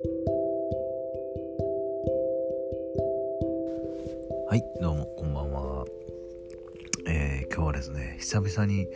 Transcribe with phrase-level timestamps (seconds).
[0.00, 0.06] は
[4.54, 5.84] いどうもこんばんは。
[7.08, 8.86] えー、今日はですね久々に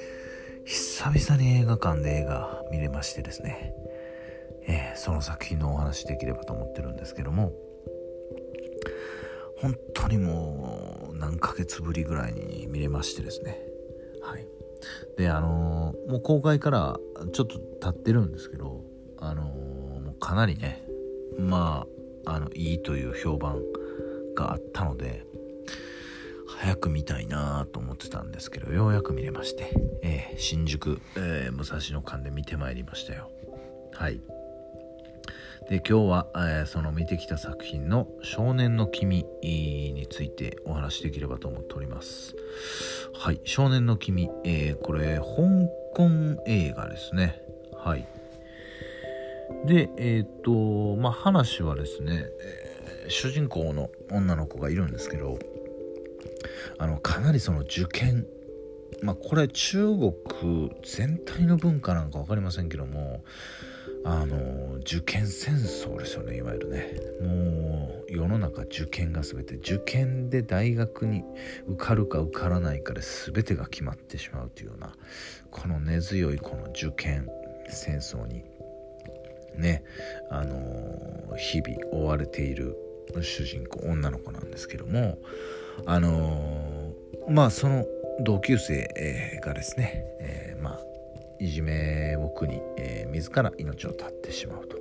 [0.64, 3.74] 久々に映画館で映画見れましてですね、
[4.68, 7.52] えー、その作品のお話できればと思ってるんですけども。
[9.58, 13.60] 本当にもう何ヶ月ぶりぐらいに見れましてですね。
[14.22, 14.46] はい。
[15.16, 16.96] であのー、もう公開から
[17.32, 18.84] ちょっと経ってるんですけど
[19.18, 20.84] あの、かなりね
[21.38, 21.86] ま
[22.26, 23.60] ああのいいという評判
[24.34, 25.24] があったので
[26.46, 33.30] 早く見たいなと思ってたんですけどようやく見れまして、えー、新宿、えー、武蔵野間で見てまいりましたよ。
[33.92, 34.20] はい。
[35.68, 42.36] で今日は、えー、その見てきた作品の「少年の君」についてお話しできればと思っております。
[43.14, 45.24] はい「少年の君」えー、これ香
[45.94, 47.42] 港映画ですね。
[47.74, 48.06] はい。
[49.66, 55.38] でえっ、とまあ話はですね、えー、主人公の女の子がいるんですけど
[56.78, 58.26] あのかなりその受験
[59.02, 60.12] まあこれ中国
[60.84, 63.24] 全体の文化なんか分かりませんけども
[64.04, 66.94] あの受験戦争ですよねいわゆるね。
[67.20, 71.22] もう世の中受験が全て受験で大学に
[71.68, 74.92] 受かるか受からないかで全てが決まってしまうというような
[75.50, 77.28] この根強いこの受験
[77.68, 78.44] 戦争に
[79.56, 79.84] ね
[80.30, 82.76] あの日々追われている
[83.20, 85.18] 主人公女の子なんですけども
[85.86, 87.84] あのー、まあその
[88.24, 90.80] 同級生がですね、えー、まあ
[91.38, 94.78] いじめを苦に、えー、自ら命を絶ってしまうと。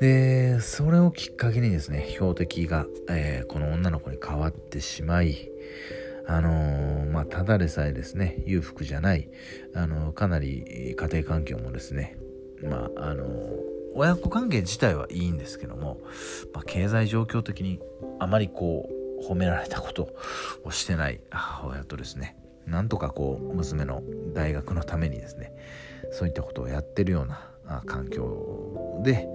[0.00, 5.48] でそれをきっかけにですね標的が、えー、この女の子に変わってしまい
[6.26, 9.28] あのー、まあただでさえですね裕福じゃない、
[9.74, 12.16] あのー、かなり家庭環境もですね
[12.62, 13.26] まああの
[13.94, 16.00] 親子関係自体はいいんですけども、
[16.54, 17.80] まあ、経済状況的に
[18.18, 20.08] あまりこう褒められたこと
[20.64, 24.02] をしてない母親とですねなんとかこう娘の
[24.34, 25.52] 大学のためにですね
[26.12, 29.28] そういったことをやってるような環境で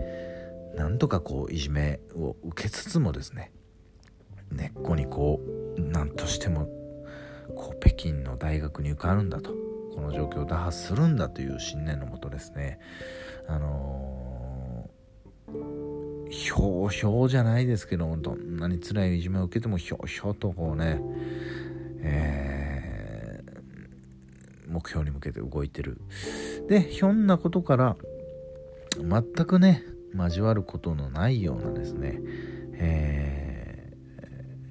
[0.75, 3.51] なんとかこういじめを受けつつもですね
[4.51, 5.41] 根っこにこ
[5.77, 6.67] う何としても
[7.55, 9.66] こう北京の大学に受かるんだと。
[9.97, 12.79] この状況を打破するんだという信念のもとですね。
[13.47, 14.37] あのー
[16.29, 20.99] ひょうひょうじゃないですけどどんなに辛いいじめを受けてもひょうひょうとこうね、
[22.01, 25.99] えー、目標に向けて動いてる。
[26.67, 27.95] でひょんなことから
[28.97, 32.19] 全くね交わることのないようなですね、
[32.73, 33.46] えー、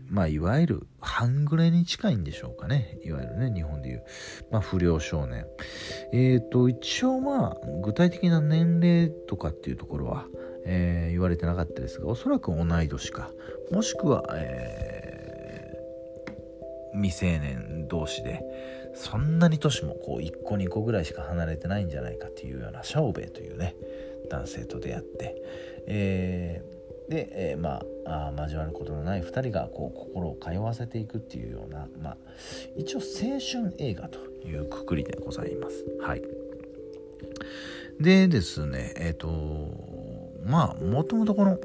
[0.09, 2.99] まあいわゆる半グレに近いんでしょうかね。
[3.05, 4.05] いわゆるね日本でいう、
[4.51, 5.47] まあ、不良少年。
[6.13, 10.27] えっ、ー、と一応まあ具体的な年齢とかっていうところは
[10.67, 13.31] えー、言われてなかったですがおそらく同い年か。
[13.71, 18.43] もしくは、えー、未成年同士で
[18.95, 23.77] そんなに年もこう1個2個ぐらいしか離れてないんじゃないかというようなシャオベイというね
[24.29, 25.37] 男性と出会って、
[25.87, 32.17] えー、で、えー、まああ交わることのない2人がこう心を通わせていくっていうような、まあ、
[32.77, 35.85] 一応青春映画というくくりでございます。
[36.01, 36.23] はい。
[38.01, 39.29] でですねえっ、ー、と
[40.45, 41.59] まあもともとこの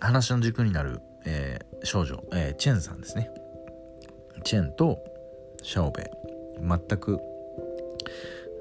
[0.00, 3.30] 話の軸になる、えー、少女、えー、チェンさんですね。
[4.44, 4.98] チェンと
[5.62, 6.10] シャオベ。
[6.60, 7.20] 全く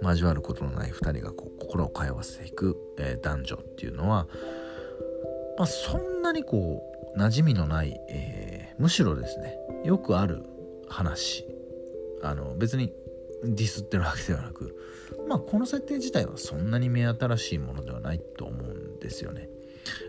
[0.02, 4.28] 交わることのない2人がこう心を通わせていく、えー、男女っていうのは、
[5.58, 6.84] まあ、そんなにこ
[7.16, 10.44] う馴染みのない、えー、むしろですねよくある
[10.88, 11.46] 話
[12.22, 12.94] あの別に
[13.44, 14.76] ディスってるわけではなく
[15.28, 19.50] まあこの設定自体はそんなに目新しいものではないと思うんですよね。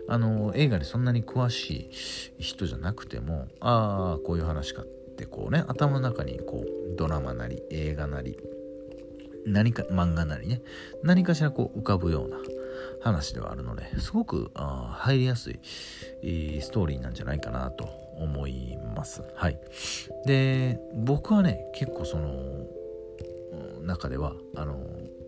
[0.09, 1.89] あの映画にそんなに詳し
[2.37, 8.37] い人じゃなくてもああこういう話かってこうね頭の中にこうドラマなり映画なり
[9.45, 10.61] 何か漫画なりね
[11.01, 12.37] 何かしらこう浮かぶような
[13.01, 15.59] 話ではあるのですごくあ入りやすい
[16.61, 17.85] ストーリーなんじゃないかなと
[18.17, 19.23] 思います。
[19.35, 19.59] はい。
[20.25, 22.67] で僕はね結構その
[23.81, 24.77] 中ではあの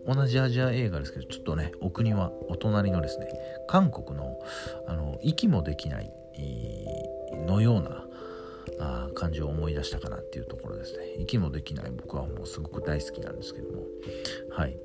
[0.06, 3.28] 同じアジア映画ですけどちょっとねお国はお隣のですね
[3.68, 4.38] 韓国の
[4.86, 6.12] あの息もできない
[7.46, 8.06] のような
[8.80, 13.82] あ感じを思い出したかなっていうところですね息もできない僕はもうすごく大好きなんですけども
[14.50, 14.76] はい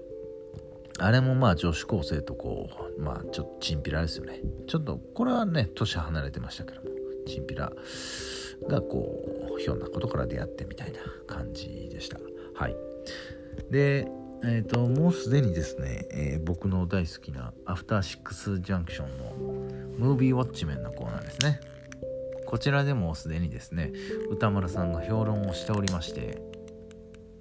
[0.99, 4.41] あれもまあ女子高生とこうまあちょっとチンピラですよね。
[4.67, 6.97] ちょっとこれはね年離れてましたけども。
[7.27, 7.71] チンピラ
[8.67, 9.21] がこ
[9.55, 12.17] うひょんなことから出会ってみたいな感じでした。
[12.55, 12.75] はい。
[13.69, 14.07] で
[14.43, 19.33] えっ、ー、ともうすでにですね、えー、僕の大好きなアフターシックスジャンクションの
[19.97, 21.59] ムービーウォッチメンのコーナーですね。
[22.45, 23.91] こちらでもすでにですね
[24.29, 26.41] 歌丸さんが評論をしておりまして。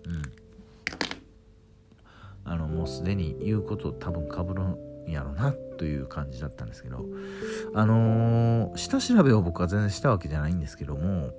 [0.06, 0.35] うん。
[2.46, 4.76] あのもうすでに言うこと多分かぶるん
[5.06, 7.04] やろなという感じだったんですけど
[7.74, 11.32] あのー、下調べを僕は全然したわけじゃないんですけども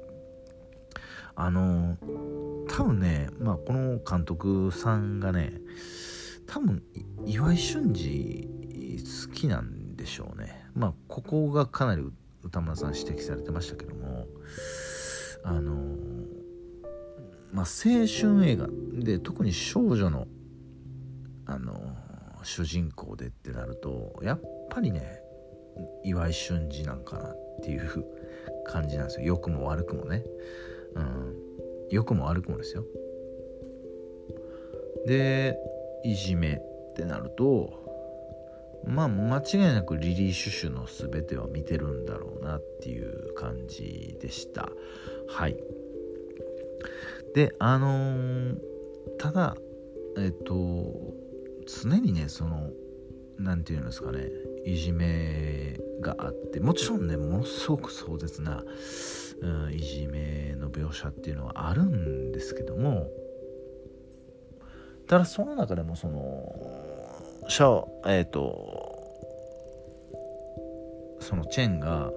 [1.36, 5.54] あのー、多分ね、まあ、この監督さんがね
[6.45, 6.83] 多分
[7.25, 8.48] 岩井俊二
[9.27, 10.65] 好きなんでしょうね。
[10.74, 12.04] まあここがかなり
[12.44, 14.27] 歌村さん指摘されてましたけども
[15.44, 15.77] あのー、
[17.51, 20.27] まあ青春映画で特に少女の
[21.48, 21.74] あの
[22.44, 25.22] 主人公でってなるとやっぱりね
[26.04, 28.06] 岩井俊二なんかなっていう
[28.66, 29.26] 感じなんですよ。
[29.26, 30.24] 良くも悪くもね。
[30.96, 31.36] うん。
[31.90, 32.84] 良くも悪くもですよ。
[35.06, 35.58] で
[36.04, 37.88] いじめってなると
[38.86, 44.70] まあ間違いなくリリー・シュシュの全ては見てるんだろうなっていう感じでした。
[45.30, 45.58] はい。
[47.34, 48.58] であのー、
[49.18, 49.56] ただ
[50.18, 51.27] えっと
[51.68, 52.69] 常にねその
[53.38, 54.25] 何て言うんですかね
[54.66, 58.64] いじめがあってもちろんねものすごく壮絶な、
[59.42, 63.08] うん、いじめの描写っていうのはあるんですけども
[65.08, 68.98] ただその中でもそのシャえっ、ー、と
[71.19, 72.12] そのチェンが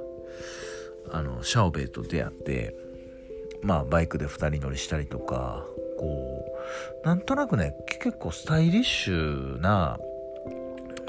[1.13, 2.75] あのシャオベイと出会って
[3.63, 5.65] まあバイクで2人乗りしたりとか
[6.01, 6.47] こ
[7.05, 9.99] うなんとなくね結構スタイリッシュな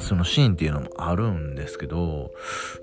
[0.01, 2.31] そのシーンっていうのもあるんですけど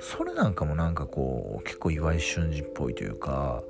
[0.00, 3.62] それなんかもなんかこう結構岩井俊二っぽいというか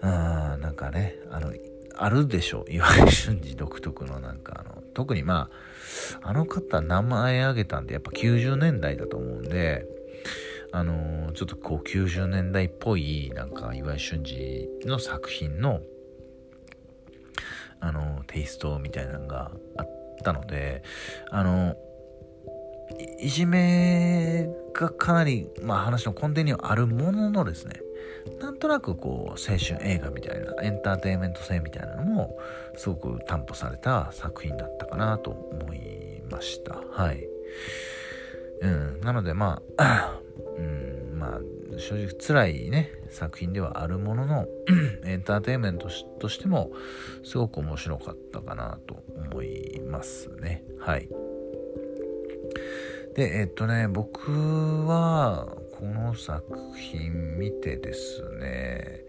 [0.00, 1.52] うんなんかねあの
[1.96, 5.50] あるでしょ岩井俊二 独特のなんかあの特にま
[6.22, 9.86] ああの方名前挙げたんでやっぱ90年代だと思うんで
[10.70, 15.82] あのー、ちょっとこう90年代っぽいなんか岩井俊二の作品の
[17.82, 19.88] あのテイストみたいなのがあっ
[20.24, 20.82] たので
[21.30, 21.76] あの
[23.18, 27.80] いじめがかなり、まあ、話の根底にはあるもののですね
[28.40, 32.38] なんとなくこう青春映画みたいなエンターテインメント性みたいなのも
[32.76, 36.80] すごく担保された作品だったかなと思いました。
[36.90, 37.26] はい。
[38.60, 39.00] うん。
[39.00, 39.60] なのでま
[41.78, 44.46] 正直辛いね作品ではあるものの
[45.04, 45.88] エンターテインメント
[46.20, 46.70] としても
[47.24, 50.62] すごく面白かったかなと思いますね。
[50.78, 51.08] はい。
[53.14, 55.46] でえっとね僕は
[55.78, 56.44] この作
[56.76, 59.00] 品見てですね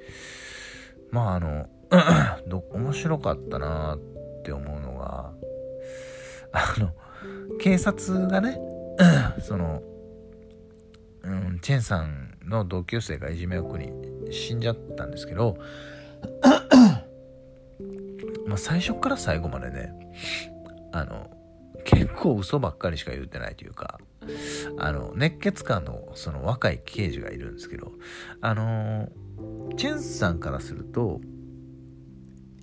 [1.12, 1.68] まああの
[2.74, 5.32] 面白かったなって思うのが
[6.52, 6.92] あの
[7.60, 8.60] 警察がね
[9.40, 9.82] その
[11.24, 13.92] うん、チェンさんの同級生がいじめを苦に
[14.32, 15.58] 死んじゃったんですけど
[18.46, 19.94] まあ最初から最後までね
[20.92, 21.30] あの
[21.86, 24.00] 結構嘘ばっかりしか言ってないというか
[24.78, 27.92] あの熱血感のその若い刑事がいるんですけど
[28.42, 29.10] あの
[29.78, 31.22] チェンさんからすると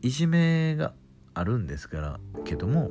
[0.02, 0.94] いじめが
[1.34, 2.90] あるんですからけども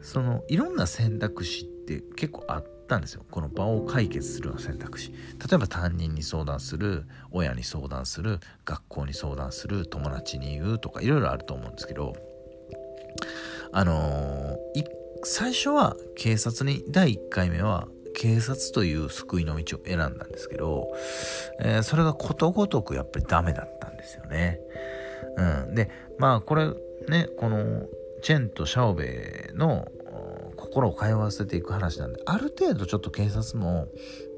[0.00, 3.24] そのいろんな選択肢って結構あってったんですよ。
[3.30, 5.12] この場を解決するような選択肢。
[5.12, 12.14] 例えば担任に相談する親に相談する学校に相談する友達に言うとかいろいろあると思うんですけど
[13.72, 14.84] あのー、
[15.22, 20.88] 最初は警察に第1回目は警察という救いの道を選んだんですけど、
[21.60, 24.58] えー、それがことごとくやっぱりダメだったんですよね。
[25.36, 26.72] うん、でまあこれ
[27.08, 27.86] ねこの
[28.22, 29.86] チェンとシャオベイの
[30.70, 33.88] 心を通わせていく話なんである程度ちょっと警察も、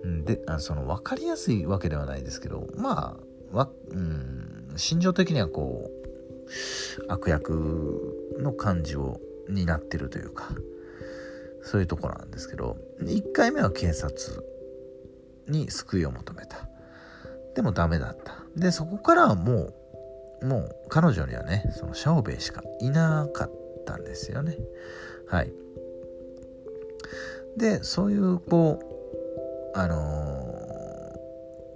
[0.02, 3.18] うん、であその分かりやすいわけではないですけどま
[3.52, 10.48] あわ、うん、心情的にはこう悪役の感じをになってるというか
[11.62, 14.42] そういうとこなんですけど1回目は警察
[15.48, 16.68] に救いを求めた。
[17.54, 18.36] でもダメだった。
[18.56, 19.72] でそこからはも
[20.42, 23.50] うもう彼女にはねそのシャオベイしかいなかっ
[23.84, 24.56] たんですよね。
[25.28, 25.52] はい。
[27.56, 28.80] でそういうこ
[29.74, 29.96] うあの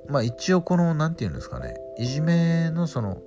[0.09, 3.23] ー、まあ一応この何て言うんですかねいじめのその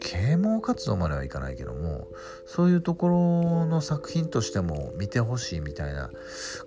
[0.00, 2.08] 啓蒙活動まではいかないけども
[2.46, 6.10] そういうところの作品としても見てほしいみたいな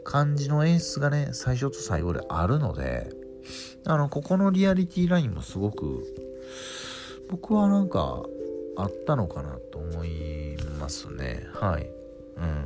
[0.03, 3.11] 感じの演出がね最初と最後であるので
[3.85, 6.03] あのここのリアリティラインもすごく
[7.29, 8.23] 僕はなんか
[8.77, 11.47] あったのかなと思いますね。
[11.53, 11.89] はい。
[12.37, 12.65] うん、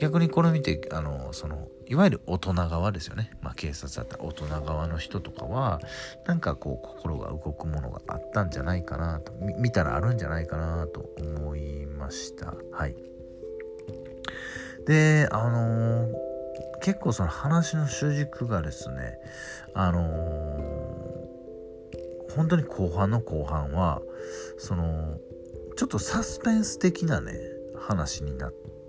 [0.00, 5.80] 逆にこれ見てあのそのいわゆる大人側ですよね、まあ、警察だったら大人側の人とかは
[6.26, 12.54] なんかこう心が動くものがあったんじゃないかなと見たらあるんじゃないかなと思いました。
[12.72, 12.96] はい。
[14.86, 16.12] であのー、
[16.80, 19.18] 結構その話の主軸がですね
[19.74, 24.00] あのー、本当に後半の後半は
[24.56, 25.18] その
[25.76, 27.34] ちょっとサスペンス的なね
[27.76, 28.79] 話になって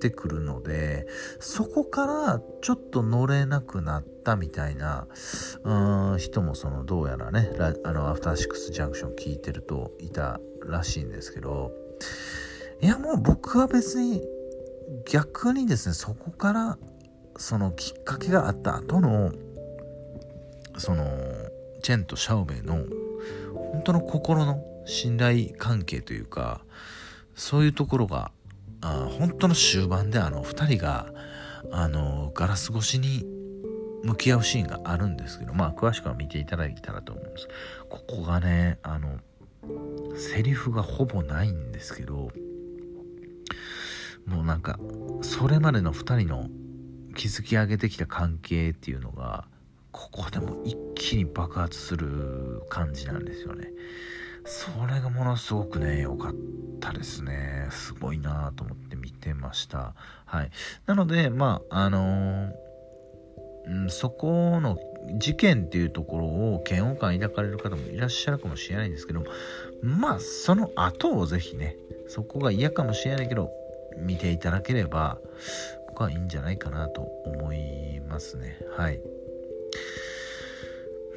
[0.00, 1.06] てくるので
[1.38, 5.06] そこからちょっと乗れなくなったみたいな
[5.62, 7.50] うん人もそのどうやらね
[7.84, 11.72] あのアフターシックスジャンクション聞いてるといたらしいんですけど
[12.80, 14.22] いやもう僕は別に
[15.06, 16.78] 逆にですねそこから
[17.36, 19.32] そのきっかけがあった後の
[20.76, 21.04] その
[21.82, 22.84] チェンとシャオベイの
[23.72, 26.62] 本当の心の信頼関係というか
[27.34, 28.32] そういうところが
[28.82, 31.06] あ本当の終盤であの2人が
[31.72, 33.24] あのガラス越しに
[34.02, 37.48] 向き合うシーンがあるんですけどまあ詳しくは見ていただいたらと思います。
[37.88, 39.18] ここがねあの
[40.16, 42.30] セリフがほぼないんですけど
[44.26, 44.78] もうなんか
[45.22, 46.48] それまでの2人の
[47.16, 49.46] 築き上げてきた関係っていうのが
[49.92, 53.68] ここでも一気に爆発する感じなんですよね。
[54.44, 56.34] それがものすごくね良かっ
[56.80, 57.68] たですね。
[57.70, 59.94] すごいなと思って見てました。
[60.24, 60.50] はい。
[60.86, 62.52] なのでまああのー、
[63.66, 64.78] うん、そこの
[65.18, 69.24] 事件っていうところを嫌悪感抱かれる方もいらっしゃるかもしれないんですけど
[69.82, 71.76] まあその後をぜひね
[72.08, 73.50] そこが嫌かもしれないけど
[73.98, 75.18] 見ていただければ
[75.88, 78.58] 僕はいいんじゃないかなと思いますね。
[78.76, 79.00] はい。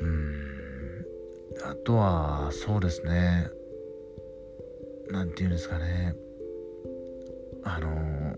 [0.01, 0.32] うん。
[1.65, 3.47] あとはそうですね。
[5.09, 6.15] 何て言うんですかね。
[7.63, 8.35] あの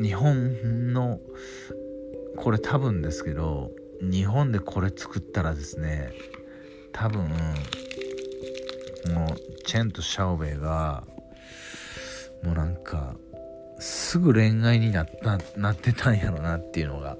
[0.00, 1.18] 日本の
[2.36, 6.12] これ多分ですけど日本でこれ作ったらですね
[6.92, 7.34] 多分も
[9.34, 11.04] うチェンとシャオベイが
[12.44, 13.16] もうなんか
[13.80, 17.16] すぐ恋愛になったなってたんやろなっていうのが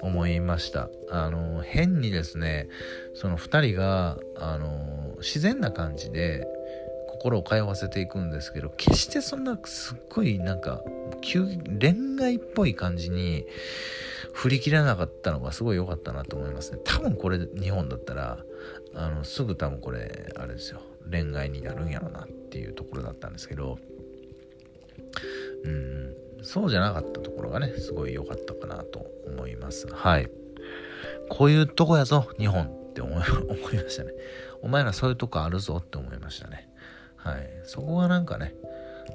[0.00, 0.88] 思いました。
[1.10, 2.68] あの変にですね
[3.14, 6.46] その2人があの自然な感じで
[7.08, 10.82] 心を通わせていくんですけど決してそんなすっごいなんか
[11.20, 11.46] 急
[11.80, 13.46] 恋愛っぽい感じに
[14.32, 16.78] 振り切らなかったのがすごい良かったなと思いますね。
[16.84, 18.38] 多分これ日本だったら
[18.94, 20.80] あのすぐ多分これあれですよ。
[21.10, 23.78] 恋愛になるんやろなっていうところだったんですけど
[25.64, 29.86] うん、そうじゃなかったところがね、すごい良かったかなと思います。
[29.92, 30.30] はい。
[31.28, 33.24] こういうとこやぞ、日本って 思いま
[33.88, 34.12] したね。
[34.60, 36.68] お前らそういうとこあるぞって思いましたね。
[37.16, 37.48] はい。
[37.64, 38.54] そこがなんかね、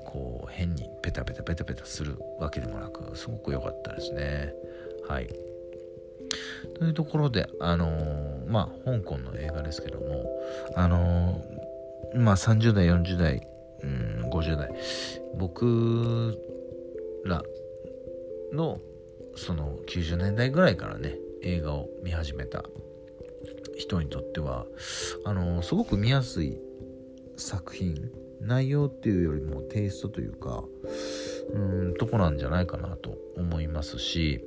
[0.06, 4.54] こう、変にペタペタペタペタするわけでもなく、すごく良かったですね。
[5.08, 5.28] はい。
[6.80, 10.26] というところで、あのー、まあ、香港の映画ですけども、
[10.76, 13.48] あのー、まあ、30代、40代、
[13.84, 14.70] うん、50代。
[15.36, 16.34] 僕
[17.26, 17.44] ら
[18.54, 18.80] の
[19.36, 22.64] その90年代ぐらいからね映画を見始めた
[23.78, 24.66] 人にとっては
[25.24, 26.58] あのすごく見やすい
[27.38, 28.10] 作品
[28.42, 30.64] 内容っていうよりもテイストというか
[31.54, 34.44] うんとこなんじゃないかなと思いますし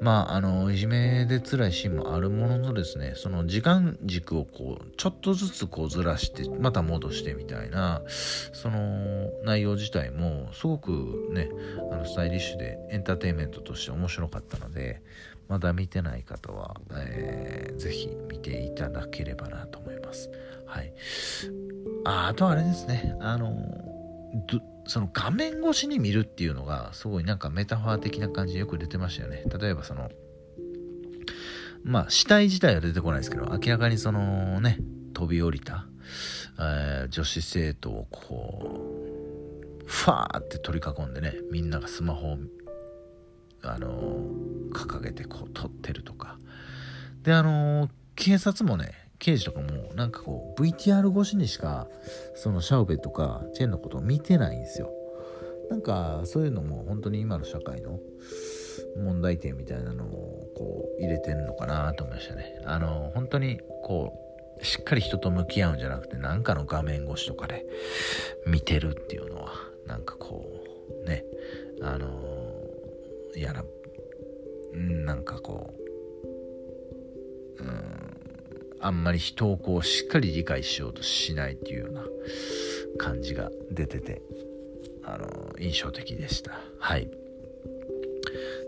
[0.00, 11.50] まあ、あの、いじめで辛いシーンもあるもののですね、その時間軸をこう、ちょっとずつこうずらして、また戻してみたいな、その内容自体もすごくね、
[11.90, 15.02] あのスタイリッシュでエンターテインメントとして面白かったので、
[15.48, 20.30] まだ見てない方は、えー、ぜひ見ていただければなと思います。
[20.66, 20.92] はい。
[22.04, 23.54] あ、あとあれですね、あの、
[24.88, 29.44] その画面越しに見るっていうのがすごいなんかメタファー的な感じでよく出てましたよね。
[29.60, 30.10] 例えばその
[31.84, 34.78] まあ死体自体は出てこないですけど明らかにそのね
[35.14, 35.86] 飛び降りた、
[36.58, 38.80] えー、女子生徒をこ
[39.84, 42.38] うファーって取り囲んでねみんながスマホを
[43.62, 44.22] あの、
[44.72, 46.38] 掲げてこう撮ってるとか。
[47.22, 51.88] であの、警察もね刑事とかもなんかこう VTR 越しにしか
[52.34, 54.92] そのシャオベとかチェンのことを見てないんですよ。
[55.70, 57.98] なんかそういうのも本当に今の社会の
[58.96, 62.60] 問題点みたいなのをこう入れてるのかなと思いましたね。
[62.64, 64.12] あの本当にこ
[64.60, 67.66] うしっかり人と向き合うんじゃなくて何かの画面越しとかで
[68.46, 69.52] 見てるっていうのは
[69.86, 70.50] なんかこ
[71.04, 71.24] うね
[71.82, 72.08] あの
[73.36, 73.64] 嫌な
[74.72, 75.87] なんかこう
[78.88, 82.04] あんまり人をこうしっかり理解しようとしないっていうような
[82.96, 84.22] 感じが出てて
[85.04, 85.28] あの
[85.58, 87.10] 印象的でしたはい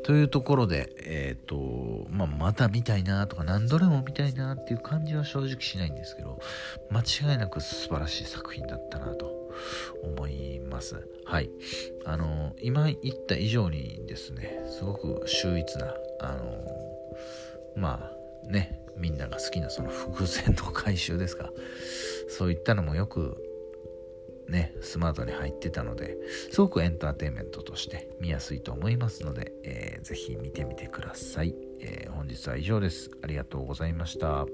[0.04, 6.40] というところで、え、ー、と、まあ、また見たいなとか何度でも見たいなっていう感じは正直しないんですけど、
[6.90, 9.52] 間違いなく素晴らしい作品だったなと
[10.02, 11.06] 思います。
[11.26, 11.50] はい。
[12.06, 16.66] あの、今言った以上にですね、すごく秀逸な、あの、
[17.76, 18.10] ま
[18.46, 21.50] あね、みんなが好きなその伏線の回収ですか。
[22.28, 23.36] そういったのもよく
[24.48, 26.16] ね、スマートに入ってたので、
[26.50, 33.10] すごくエンターテインメントとして見やすいと思いますので、えー、ぜひ見てみてください、えー、本日は以上です。
[33.22, 34.46] ありがとうございました。